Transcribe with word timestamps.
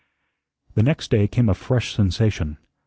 The 0.73 0.81
next 0.81 1.11
day 1.11 1.27
came 1.27 1.47
a 1.47 1.53
fresh 1.53 1.93
sensation. 1.93 2.57